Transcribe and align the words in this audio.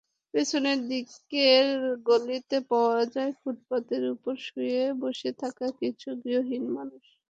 পেছন 0.33 0.63
দিকের 0.89 1.67
গলিতে 2.07 2.57
পাওয়া 2.69 3.01
যায় 3.15 3.31
ফুটপাতের 3.39 4.03
ওপর 4.13 4.33
শুয়ে-বসে 4.47 5.31
থাকা 5.41 5.67
কিছু 5.79 6.09
গৃহহীন 6.23 6.63
মানুষ। 6.77 7.03